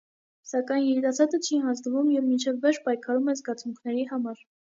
Սակայն 0.51 0.79
երիտասարդը 0.85 1.39
չի 1.47 1.59
հանձնվում 1.65 2.09
և 2.15 2.25
մինչ 2.29 2.55
վերջ 2.63 2.81
պայքարում 2.87 3.29
է 3.35 3.39
զգացմունքների 3.41 4.09
համար։ 4.15 4.43